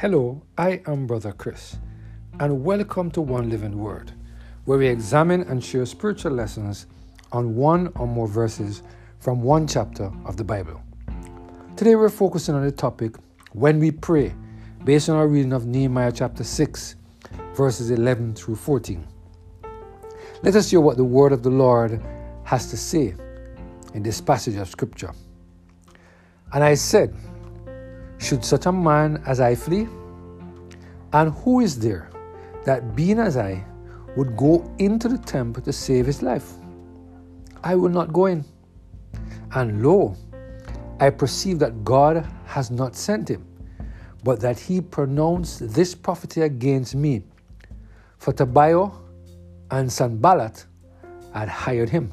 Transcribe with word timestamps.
Hello, 0.00 0.40
I 0.56 0.80
am 0.86 1.08
Brother 1.08 1.32
Chris, 1.32 1.76
and 2.38 2.62
welcome 2.62 3.10
to 3.10 3.20
One 3.20 3.50
Living 3.50 3.76
Word, 3.76 4.12
where 4.64 4.78
we 4.78 4.86
examine 4.86 5.42
and 5.42 5.62
share 5.62 5.84
spiritual 5.86 6.30
lessons 6.30 6.86
on 7.32 7.56
one 7.56 7.90
or 7.96 8.06
more 8.06 8.28
verses 8.28 8.84
from 9.18 9.42
one 9.42 9.66
chapter 9.66 10.12
of 10.24 10.36
the 10.36 10.44
Bible. 10.44 10.80
Today 11.74 11.96
we're 11.96 12.10
focusing 12.10 12.54
on 12.54 12.64
the 12.64 12.70
topic 12.70 13.16
when 13.54 13.80
we 13.80 13.90
pray, 13.90 14.36
based 14.84 15.08
on 15.08 15.16
our 15.16 15.26
reading 15.26 15.52
of 15.52 15.66
Nehemiah 15.66 16.12
chapter 16.12 16.44
6, 16.44 16.94
verses 17.56 17.90
11 17.90 18.34
through 18.34 18.54
14. 18.54 19.04
Let 20.44 20.54
us 20.54 20.70
hear 20.70 20.80
what 20.80 20.96
the 20.96 21.02
word 21.02 21.32
of 21.32 21.42
the 21.42 21.50
Lord 21.50 22.00
has 22.44 22.70
to 22.70 22.76
say 22.76 23.16
in 23.94 24.04
this 24.04 24.20
passage 24.20 24.54
of 24.54 24.68
scripture. 24.68 25.10
And 26.52 26.62
I 26.62 26.74
said, 26.74 27.16
Should 28.18 28.44
such 28.44 28.66
a 28.66 28.72
man 28.72 29.22
as 29.26 29.40
I 29.40 29.54
flee? 29.54 29.88
And 31.12 31.32
who 31.32 31.60
is 31.60 31.78
there 31.78 32.10
that, 32.64 32.94
being 32.94 33.18
as 33.18 33.36
I, 33.36 33.64
would 34.16 34.36
go 34.36 34.70
into 34.78 35.08
the 35.08 35.18
temple 35.18 35.62
to 35.62 35.72
save 35.72 36.06
his 36.06 36.22
life? 36.22 36.52
I 37.62 37.74
will 37.74 37.88
not 37.88 38.12
go 38.12 38.26
in. 38.26 38.44
And 39.52 39.82
lo, 39.82 40.16
I 41.00 41.10
perceive 41.10 41.58
that 41.60 41.84
God 41.84 42.26
has 42.46 42.70
not 42.70 42.96
sent 42.96 43.30
him, 43.30 43.46
but 44.24 44.40
that 44.40 44.58
he 44.58 44.80
pronounced 44.80 45.72
this 45.72 45.94
prophecy 45.94 46.42
against 46.42 46.94
me. 46.94 47.22
For 48.18 48.32
Tobiah 48.32 48.90
and 49.70 49.90
Sanballat 49.90 50.66
had 51.32 51.48
hired 51.48 51.88
him. 51.88 52.12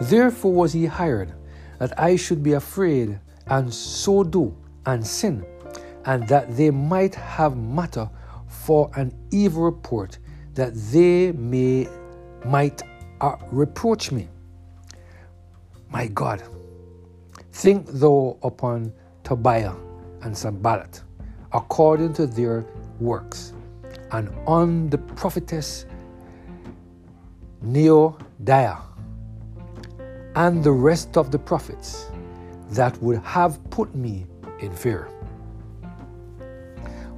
Therefore 0.00 0.52
was 0.52 0.72
he 0.72 0.86
hired, 0.86 1.34
that 1.78 1.98
I 2.00 2.16
should 2.16 2.42
be 2.42 2.54
afraid, 2.54 3.20
and 3.50 3.72
so 3.72 4.24
do, 4.24 4.56
and 4.86 5.06
sin, 5.06 5.44
and 6.06 6.26
that 6.28 6.56
they 6.56 6.70
might 6.70 7.14
have 7.14 7.56
matter 7.56 8.08
for 8.48 8.90
an 8.94 9.12
evil 9.30 9.62
report, 9.62 10.18
that 10.54 10.74
they 10.74 11.32
may 11.32 11.88
might 12.44 12.82
uh, 13.20 13.36
reproach 13.50 14.10
me. 14.10 14.28
My 15.90 16.06
God, 16.06 16.42
think 17.52 17.86
thou 17.86 18.38
upon 18.42 18.92
Tobiah 19.24 19.74
and 20.22 20.36
Sanballat, 20.36 21.02
according 21.52 22.14
to 22.14 22.26
their 22.26 22.64
works, 22.98 23.52
and 24.12 24.30
on 24.46 24.88
the 24.88 24.98
prophetess 24.98 25.86
Noadiah 27.62 28.78
and 30.34 30.64
the 30.64 30.72
rest 30.72 31.16
of 31.16 31.30
the 31.30 31.38
prophets 31.38 32.10
that 32.70 33.00
would 33.02 33.18
have 33.18 33.58
put 33.70 33.94
me 33.94 34.26
in 34.60 34.72
fear. 34.72 35.08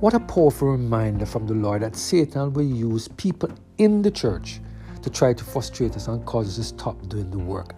What 0.00 0.14
a 0.14 0.20
powerful 0.20 0.72
reminder 0.72 1.26
from 1.26 1.46
the 1.46 1.54
Lord 1.54 1.82
that 1.82 1.94
Satan 1.94 2.52
will 2.52 2.64
use 2.64 3.06
people 3.08 3.50
in 3.78 4.02
the 4.02 4.10
church 4.10 4.60
to 5.02 5.10
try 5.10 5.32
to 5.32 5.44
frustrate 5.44 5.94
us 5.96 6.08
and 6.08 6.24
cause 6.26 6.48
us 6.48 6.56
to 6.56 6.62
stop 6.78 7.08
doing 7.08 7.30
the 7.30 7.38
work 7.38 7.74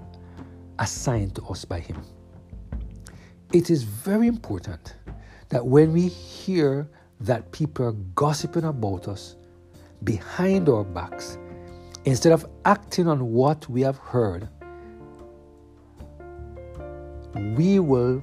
assigned 0.79 1.35
to 1.37 1.43
us 1.47 1.65
by 1.65 1.81
Him. 1.81 2.01
It 3.53 3.71
is 3.71 3.83
very 3.83 4.27
important 4.27 4.95
that 5.49 5.65
when 5.65 5.93
we 5.93 6.09
hear 6.09 6.89
that 7.21 7.53
people 7.53 7.87
are 7.87 7.93
gossiping 8.15 8.65
about 8.65 9.07
us 9.09 9.37
behind 10.03 10.69
our 10.69 10.85
backs, 10.85 11.39
instead 12.05 12.33
of 12.33 12.47
acting 12.65 13.07
on 13.07 13.33
what 13.33 13.69
we 13.69 13.81
have 13.83 13.99
heard, 13.99 14.49
we 17.35 17.79
will 17.79 18.23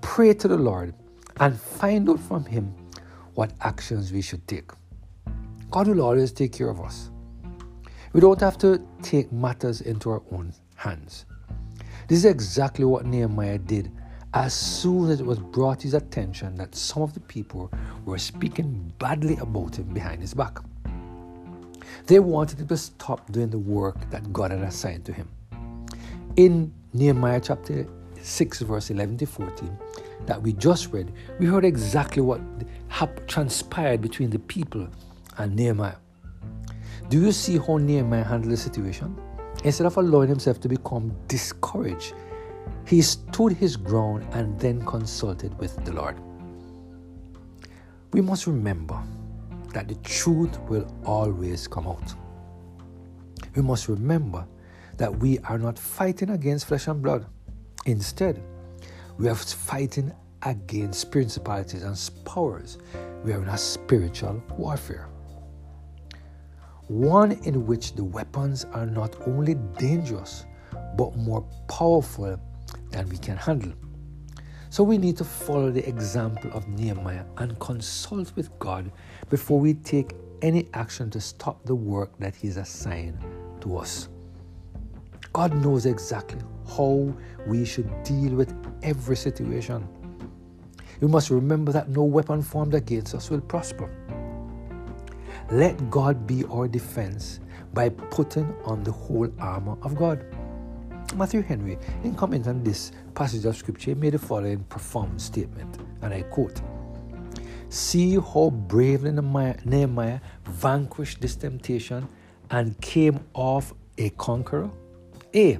pray 0.00 0.32
to 0.34 0.48
the 0.48 0.56
Lord 0.56 0.94
and 1.40 1.58
find 1.58 2.08
out 2.08 2.20
from 2.20 2.44
Him 2.44 2.74
what 3.34 3.52
actions 3.60 4.12
we 4.12 4.22
should 4.22 4.46
take. 4.46 4.70
God 5.70 5.88
will 5.88 6.00
always 6.02 6.32
take 6.32 6.52
care 6.52 6.68
of 6.68 6.80
us. 6.80 7.10
We 8.12 8.20
don't 8.20 8.40
have 8.40 8.56
to 8.58 8.80
take 9.02 9.30
matters 9.32 9.82
into 9.82 10.10
our 10.10 10.22
own 10.32 10.52
hands. 10.76 11.26
This 12.08 12.20
is 12.20 12.24
exactly 12.24 12.84
what 12.84 13.04
Nehemiah 13.04 13.58
did 13.58 13.90
as 14.32 14.54
soon 14.54 15.10
as 15.10 15.20
it 15.20 15.26
was 15.26 15.38
brought 15.38 15.80
to 15.80 15.84
his 15.84 15.94
attention 15.94 16.54
that 16.56 16.74
some 16.74 17.02
of 17.02 17.14
the 17.14 17.20
people 17.20 17.70
were 18.04 18.18
speaking 18.18 18.92
badly 18.98 19.36
about 19.38 19.76
him 19.78 19.92
behind 19.92 20.20
his 20.20 20.34
back. 20.34 20.58
They 22.06 22.20
wanted 22.20 22.60
him 22.60 22.68
to 22.68 22.76
stop 22.76 23.30
doing 23.32 23.50
the 23.50 23.58
work 23.58 24.10
that 24.10 24.32
God 24.32 24.50
had 24.50 24.60
assigned 24.60 25.04
to 25.06 25.12
him. 25.12 25.28
In 26.36 26.72
Nehemiah 26.92 27.40
chapter 27.40 27.86
6, 28.26 28.60
verse 28.62 28.90
11 28.90 29.18
to 29.18 29.26
14, 29.26 29.78
that 30.26 30.42
we 30.42 30.52
just 30.52 30.92
read, 30.92 31.12
we 31.38 31.46
heard 31.46 31.64
exactly 31.64 32.22
what 32.22 32.40
transpired 33.26 34.02
between 34.02 34.30
the 34.30 34.38
people 34.40 34.88
and 35.38 35.54
Nehemiah. 35.54 35.96
Do 37.08 37.20
you 37.20 37.30
see 37.30 37.56
how 37.58 37.76
Nehemiah 37.76 38.24
handled 38.24 38.52
the 38.52 38.56
situation? 38.56 39.16
Instead 39.64 39.86
of 39.86 39.96
allowing 39.96 40.28
himself 40.28 40.60
to 40.60 40.68
become 40.68 41.14
discouraged, 41.28 42.14
he 42.84 43.00
stood 43.00 43.52
his 43.52 43.76
ground 43.76 44.26
and 44.32 44.58
then 44.58 44.84
consulted 44.84 45.56
with 45.58 45.84
the 45.84 45.92
Lord. 45.92 46.18
We 48.12 48.20
must 48.20 48.46
remember 48.46 49.00
that 49.72 49.88
the 49.88 49.94
truth 49.96 50.58
will 50.68 50.86
always 51.04 51.68
come 51.68 51.86
out. 51.86 52.14
We 53.54 53.62
must 53.62 53.88
remember 53.88 54.46
that 54.96 55.16
we 55.18 55.38
are 55.40 55.58
not 55.58 55.78
fighting 55.78 56.30
against 56.30 56.66
flesh 56.66 56.86
and 56.88 57.02
blood. 57.02 57.26
Instead, 57.86 58.42
we 59.16 59.28
are 59.28 59.34
fighting 59.36 60.12
against 60.42 61.12
principalities 61.12 61.84
and 61.84 62.10
powers. 62.24 62.78
We 63.24 63.32
are 63.32 63.40
in 63.40 63.48
a 63.48 63.56
spiritual 63.56 64.42
warfare. 64.56 65.08
One 66.88 67.32
in 67.44 67.64
which 67.64 67.94
the 67.94 68.02
weapons 68.02 68.64
are 68.72 68.86
not 68.86 69.16
only 69.26 69.54
dangerous, 69.78 70.44
but 70.96 71.16
more 71.16 71.42
powerful 71.68 72.40
than 72.90 73.08
we 73.08 73.18
can 73.18 73.36
handle. 73.36 73.72
So 74.68 74.82
we 74.82 74.98
need 74.98 75.16
to 75.18 75.24
follow 75.24 75.70
the 75.70 75.88
example 75.88 76.50
of 76.52 76.66
Nehemiah 76.68 77.24
and 77.38 77.58
consult 77.60 78.34
with 78.34 78.56
God 78.58 78.90
before 79.30 79.60
we 79.60 79.74
take 79.74 80.12
any 80.42 80.68
action 80.74 81.08
to 81.10 81.20
stop 81.20 81.64
the 81.64 81.74
work 81.74 82.18
that 82.18 82.34
He's 82.34 82.56
assigned 82.56 83.18
to 83.60 83.78
us. 83.78 84.08
God 85.36 85.54
knows 85.62 85.84
exactly 85.84 86.40
how 86.66 87.14
we 87.46 87.66
should 87.66 87.90
deal 88.04 88.34
with 88.34 88.54
every 88.82 89.16
situation. 89.16 89.86
We 91.02 91.08
must 91.08 91.28
remember 91.28 91.72
that 91.72 91.90
no 91.90 92.04
weapon 92.04 92.40
formed 92.40 92.72
against 92.72 93.14
us 93.14 93.28
will 93.28 93.42
prosper. 93.42 93.90
Let 95.50 95.90
God 95.90 96.26
be 96.26 96.44
our 96.46 96.66
defense 96.66 97.40
by 97.74 97.90
putting 97.90 98.50
on 98.64 98.82
the 98.82 98.92
whole 98.92 99.30
armor 99.38 99.76
of 99.82 99.94
God. 99.94 100.24
Matthew 101.14 101.42
Henry, 101.42 101.76
in 102.02 102.14
commenting 102.14 102.52
on 102.52 102.64
this 102.64 102.92
passage 103.14 103.44
of 103.44 103.58
scripture, 103.58 103.94
made 103.94 104.14
the 104.14 104.18
following 104.18 104.64
profound 104.70 105.20
statement, 105.20 105.80
and 106.00 106.14
I 106.14 106.22
quote 106.22 106.62
See 107.68 108.14
how 108.14 108.48
bravely 108.68 109.10
Nehemiah 109.12 110.20
vanquished 110.46 111.20
this 111.20 111.36
temptation 111.36 112.08
and 112.50 112.80
came 112.80 113.20
off 113.34 113.74
a 113.98 114.08
conqueror. 114.08 114.70
A. 115.36 115.58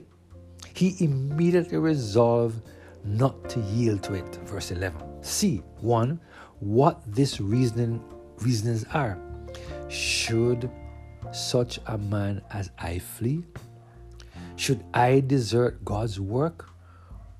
He 0.75 0.97
immediately 1.04 1.76
resolved 1.76 2.62
not 3.04 3.48
to 3.50 3.60
yield 3.60 4.03
to 4.04 4.14
it. 4.14 4.37
Verse 4.47 4.70
11. 4.70 5.22
C. 5.22 5.62
1. 5.81 6.19
What 6.60 7.03
this 7.06 7.41
reasoning 7.41 8.03
reasons 8.38 8.84
are. 8.94 9.19
Should 9.88 10.70
such 11.32 11.78
a 11.87 11.98
man 11.98 12.41
as 12.50 12.70
I 12.78 12.98
flee? 12.98 13.44
Should 14.56 14.82
I 14.94 15.20
desert 15.20 15.84
God's 15.84 16.19
work 16.19 16.70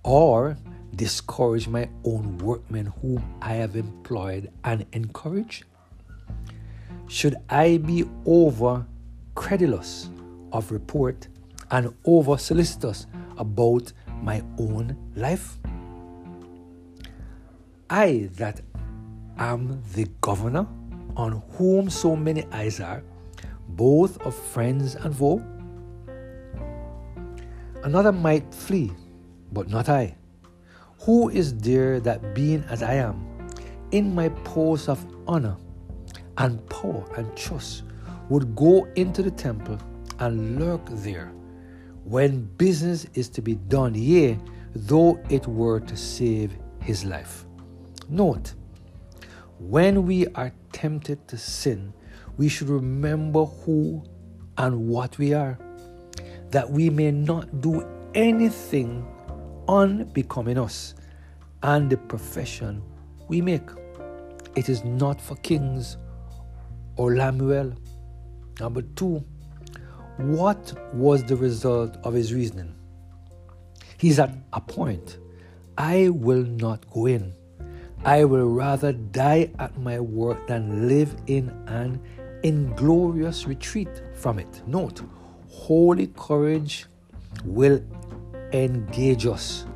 or 0.03 0.57
discourage 0.95 1.69
my 1.69 1.89
own 2.05 2.37
workmen 2.39 2.93
whom 3.01 3.25
I 3.41 3.55
have 3.55 3.77
employed 3.77 4.51
and 4.65 4.85
encouraged? 4.93 5.65
Should 7.09 7.37
I 7.49 7.79
be 7.79 8.05
over 8.27 8.85
credulous 9.35 10.11
of 10.53 10.71
report 10.71 11.29
and 11.71 11.95
over 12.05 12.37
solicitous 12.37 13.07
about 13.37 13.93
my 14.23 14.43
own 14.59 14.97
life? 15.15 15.59
I 17.89 18.29
that 18.35 18.61
am 19.39 19.83
the 19.95 20.09
governor 20.21 20.67
on 21.17 21.43
whom 21.53 21.89
so 21.89 22.17
many 22.17 22.45
eyes 22.53 22.81
are, 22.81 23.03
both 23.69 24.21
of 24.23 24.35
friends 24.35 24.95
and 24.97 25.15
foe? 25.15 25.43
Another 27.85 28.13
might 28.13 28.53
flee, 28.53 28.93
but 29.53 29.69
not 29.69 29.89
I. 29.89 30.17
Who 31.03 31.29
is 31.29 31.57
there 31.59 32.01
that, 32.01 32.35
being 32.35 32.65
as 32.65 32.83
I 32.83 32.95
am, 32.95 33.25
in 33.93 34.15
my 34.15 34.29
post 34.29 34.89
of 34.89 35.05
honor 35.29 35.57
and 36.39 36.65
power 36.69 37.05
and 37.17 37.35
trust, 37.37 37.85
would 38.29 38.57
go 38.57 38.89
into 38.97 39.23
the 39.23 39.31
temple 39.31 39.79
and 40.19 40.59
lurk 40.59 40.83
there 40.87 41.31
when 42.07 42.45
business 42.57 43.05
is 43.15 43.29
to 43.29 43.43
be 43.43 43.57
done, 43.57 43.93
yea, 43.95 44.39
though 44.77 45.21
it 45.29 45.45
were 45.49 45.81
to 45.81 45.97
save 45.97 46.57
his 46.81 47.05
life? 47.05 47.45
Note, 48.09 48.55
when 49.59 50.07
we 50.07 50.29
are 50.29 50.53
tempted 50.73 51.27
to 51.27 51.37
sin, 51.37 51.93
we 52.37 52.49
should 52.49 52.69
remember 52.69 53.45
who 53.45 54.05
and 54.57 54.89
what 54.89 55.19
we 55.19 55.35
are, 55.35 55.59
that 56.51 56.71
we 56.71 56.91
may 56.91 57.11
not 57.11 57.61
do 57.61 57.85
anything 58.15 59.05
unbecoming 59.69 60.59
us 60.59 60.95
and 61.65 61.91
the 61.91 61.97
profession 61.97 62.83
we 63.27 63.41
make. 63.41 63.69
It 64.55 64.69
is 64.69 64.85
not 64.85 65.21
for 65.21 65.35
kings 65.37 65.97
or 66.95 67.17
Lemuel. 67.17 67.75
Number 68.61 68.83
two, 68.83 69.25
what 70.17 70.73
was 70.95 71.25
the 71.25 71.37
result 71.37 71.97
of 72.03 72.15
his 72.15 72.33
reasoning? 72.33 72.75
He's 73.99 74.19
at 74.19 74.31
a 74.53 74.61
point. 74.61 75.19
I 75.79 76.09
will 76.09 76.43
not 76.43 76.89
go 76.91 77.07
in. 77.07 77.35
I 78.05 78.25
will 78.25 78.49
rather 78.49 78.93
die 78.93 79.51
at 79.59 79.79
my 79.79 80.01
work 80.01 80.47
than 80.47 80.89
live 80.89 81.17
in 81.27 81.51
an 81.67 82.01
inglorious 82.43 83.47
retreat 83.47 83.89
from 84.15 84.39
it. 84.39 84.63
Note, 84.67 85.03
holy 85.51 86.07
courage 86.09 86.87
will 87.45 87.83
engage 88.53 89.27
us, 89.27 89.67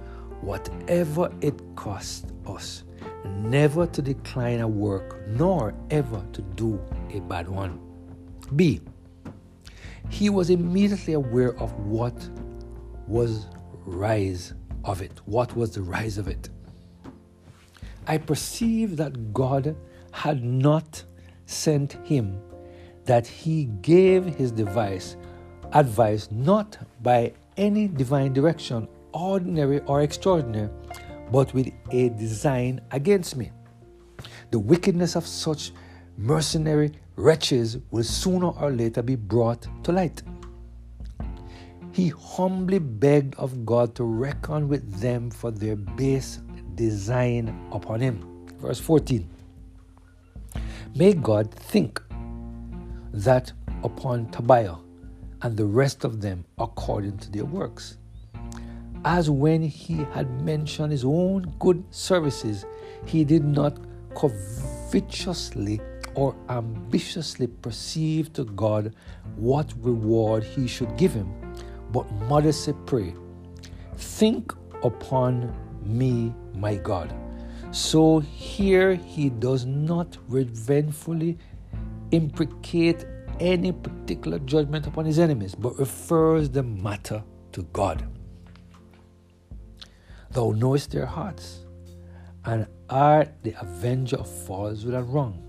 whatever 0.41 1.33
it 1.41 1.61
costs 1.75 2.25
us, 2.47 2.85
never 3.27 3.87
to 3.87 4.01
decline 4.01 4.61
a 4.61 4.69
work, 4.69 5.19
nor 5.29 5.75
ever 5.91 6.25
to 6.33 6.43
do 6.43 6.81
a 7.13 7.21
bad 7.21 7.49
one. 7.49 7.81
B. 8.57 8.81
He 10.11 10.29
was 10.29 10.51
immediately 10.51 11.15
aware 11.15 11.57
of 11.59 11.73
what 11.87 12.29
was 13.07 13.47
rise 13.87 14.53
of 14.85 15.01
it. 15.01 15.21
What 15.25 15.57
was 15.57 15.75
the 15.75 15.83
rise 15.83 16.19
of 16.19 16.29
it? 16.29 16.51
I 18.07 18.19
perceive 18.19 18.97
that 18.97 19.33
God 19.33 19.77
had 20.12 20.45
not 20.45 21.03
sent 21.47 21.93
him, 22.05 22.41
that 23.05 23.27
he 23.27 23.67
gave 23.83 24.25
his 24.25 24.51
device 24.51 25.17
advice 25.73 26.29
not 26.33 26.77
by 27.03 27.33
any 27.57 27.87
divine 27.87 28.33
direction, 28.33 28.89
ordinary 29.12 29.81
or 29.81 30.03
extraordinary, 30.03 30.69
but 31.31 31.55
with 31.55 31.71
a 31.91 32.09
design 32.11 32.81
against 32.91 33.37
me. 33.37 33.53
The 34.51 34.59
wickedness 34.59 35.15
of 35.15 35.27
such 35.27 35.73
mercenary 36.17 36.93
wretches 37.21 37.79
will 37.91 38.03
sooner 38.03 38.49
or 38.49 38.71
later 38.71 39.03
be 39.03 39.15
brought 39.15 39.67
to 39.85 39.93
light. 39.93 40.23
He 41.93 42.09
humbly 42.09 42.79
begged 42.79 43.35
of 43.35 43.67
God 43.67 43.95
to 43.97 44.05
reckon 44.05 44.69
with 44.69 45.01
them 45.01 45.31
for 45.31 45.51
their 45.51 45.77
base 45.77 46.41
design 46.77 47.69
upon 47.73 48.01
him. 48.01 48.47
Verse 48.59 48.81
14. 48.81 49.29
May 50.95 51.13
God 51.13 51.53
think 51.53 52.01
that 53.13 53.53
upon 53.85 54.31
Tobiah 54.31 54.77
and 55.43 55.57
the 55.57 55.67
rest 55.67 56.05
of 56.05 56.21
them 56.21 56.45
according 56.59 57.19
to 57.19 57.31
their 57.31 57.45
works. 57.45 57.99
As 59.05 59.31
when 59.31 59.63
he 59.63 59.97
had 60.13 60.43
mentioned 60.43 60.93
his 60.93 61.05
own 61.05 61.55
good 61.59 61.85
services, 61.91 62.65
he 63.07 63.25
did 63.25 63.45
not 63.45 63.79
covetously 64.91 65.81
or 66.15 66.35
ambitiously 66.49 67.47
perceive 67.47 68.33
to 68.33 68.45
God 68.45 68.95
what 69.37 69.73
reward 69.81 70.43
he 70.43 70.67
should 70.67 70.97
give 70.97 71.13
him, 71.13 71.33
but 71.93 72.11
modestly 72.29 72.75
pray, 72.87 73.15
Think 73.97 74.55
upon 74.83 75.55
me, 75.85 76.35
my 76.55 76.77
God. 76.77 77.15
So 77.71 78.21
here 78.21 78.95
he 78.95 79.29
does 79.29 79.67
not 79.67 80.17
revengefully 80.27 81.39
imprecate 82.11 83.05
any 83.39 83.73
particular 83.73 84.39
judgment 84.39 84.87
upon 84.87 85.05
his 85.05 85.19
enemies, 85.19 85.55
but 85.55 85.79
refers 85.79 86.49
the 86.49 86.63
matter 86.63 87.23
to 87.53 87.63
God. 87.75 88.09
Thou 90.31 90.53
knowest 90.53 90.93
their 90.93 91.07
hearts, 91.07 91.61
and 92.47 92.67
art 92.91 93.31
the 93.43 93.55
avenger 93.61 94.17
of 94.17 94.29
falsehood 94.29 94.95
and 94.95 95.15
wrong. 95.15 95.43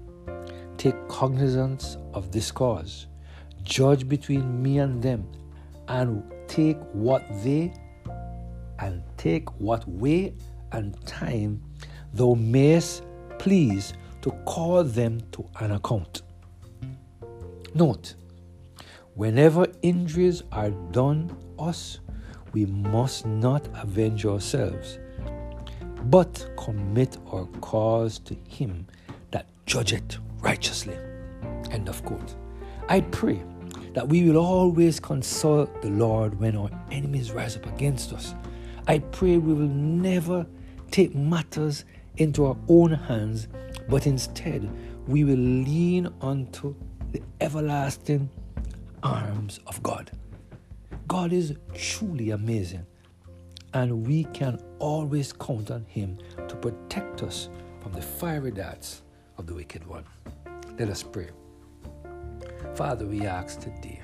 Take 0.78 0.96
cognizance 1.08 1.98
of 2.14 2.32
this 2.32 2.52
cause, 2.52 3.08
judge 3.64 4.08
between 4.08 4.62
me 4.62 4.80
and 4.80 5.02
them, 5.02 5.28
and 5.88 6.24
take 6.48 6.78
what 6.94 7.24
they 7.44 7.74
and 8.80 9.04
take 9.18 9.50
what 9.60 9.88
way 9.88 10.34
and 10.72 11.00
time 11.06 11.62
thou 12.14 12.34
mayest 12.34 13.04
please 13.38 13.94
to 14.22 14.32
call 14.46 14.84
them 14.84 15.22
to 15.32 15.46
an 15.60 15.72
account. 15.72 16.22
Note, 17.74 18.16
whenever 19.16 19.68
injuries 19.82 20.44
are 20.52 20.72
done 20.92 21.36
us, 21.58 22.00
we 22.54 22.66
must 22.66 23.26
not 23.26 23.68
avenge 23.76 24.26
ourselves, 24.26 25.00
but 26.06 26.50
commit 26.57 27.18
our 27.31 27.45
cause 27.62 28.19
to 28.19 28.36
him 28.48 28.88
that 29.31 29.48
judgeth 29.65 30.18
righteously. 30.39 30.98
End 31.71 31.88
of 31.88 32.03
quote. 32.06 32.36
I 32.89 33.01
pray 33.01 33.42
that 33.94 34.07
we 34.07 34.24
will 34.27 34.38
always 34.38 35.00
consult 35.00 35.81
the 35.81 35.89
Lord 35.89 36.39
when 36.39 36.56
our 36.56 36.69
enemies 36.92 37.31
rise 37.31 37.56
up 37.56 37.65
against 37.65 38.13
us. 38.13 38.33
I 38.88 39.00
pray 39.00 39.38
we 39.38 39.53
will 39.53 39.68
never 39.68 40.45
take 40.89 41.15
matters 41.15 41.86
into 42.18 42.45
our 42.45 42.57
own 42.68 42.92
hands, 42.92 43.48
but 43.89 44.07
instead 44.07 44.69
we 45.07 45.24
will 45.24 45.36
lean 45.36 46.13
onto 46.21 46.75
the 47.12 47.21
everlasting 47.39 48.30
arms 49.03 49.59
of 49.68 49.81
God. 49.83 50.12
God 51.07 51.33
is 51.33 51.56
truly 51.74 52.31
amazing, 52.31 52.86
and 53.74 54.06
we 54.06 54.26
can 54.26 54.60
always 54.80 55.32
count 55.34 55.72
on 55.72 55.86
Him 55.86 56.18
to 56.48 56.56
protect 56.56 57.24
us 57.24 57.50
from 57.82 57.94
the 57.94 58.02
fiery 58.02 58.52
darts 58.52 59.02
of 59.38 59.48
the 59.48 59.54
wicked 59.54 59.86
one. 59.88 60.04
Let 60.78 60.90
us 60.90 61.04
pray. 61.04 61.30
Father, 62.76 63.06
we 63.06 63.26
ask 63.26 63.60
today 63.60 64.02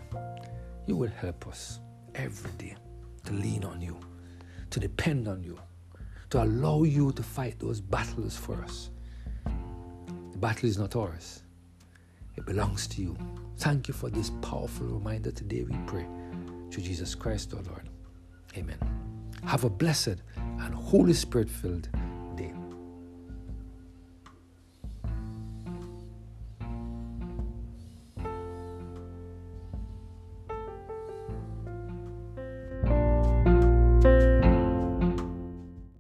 you 0.86 0.96
will 0.96 1.10
help 1.10 1.48
us 1.48 1.80
every 2.16 2.52
day 2.52 2.76
to 3.26 3.34
lean 3.34 3.64
on 3.64 3.82
you, 3.82 3.98
to 4.70 4.80
depend 4.80 5.28
on 5.28 5.44
you, 5.44 5.60
to 6.30 6.44
allow 6.44 6.84
you 6.84 7.12
to 7.14 7.24
fight 7.24 7.60
those 7.60 7.82
battles 7.82 8.36
for 8.38 8.62
us. 8.64 8.90
The 10.32 10.38
battle 10.38 10.70
is 10.70 10.78
not 10.78 10.96
ours, 10.96 11.44
it 12.36 12.46
belongs 12.46 12.88
to 12.88 13.02
you. 13.02 13.18
Thank 13.58 13.88
you 13.88 13.94
for 13.94 14.10
this 14.10 14.30
powerful 14.42 14.86
reminder 14.86 15.32
today, 15.32 15.64
we 15.64 15.76
pray. 15.88 16.06
Through 16.70 16.84
Jesus 16.84 17.16
Christ, 17.16 17.54
our 17.54 17.64
Lord. 17.64 17.90
Amen. 18.56 18.97
Have 19.44 19.64
a 19.64 19.70
blessed 19.70 20.18
and 20.36 20.74
Holy 20.74 21.14
Spirit 21.14 21.50
filled 21.50 21.90